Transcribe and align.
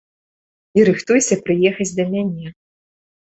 І 0.77 0.85
рыхтуйся 0.87 1.37
прыехаць 1.49 1.89
да 1.99 2.07
мяне. 2.13 2.47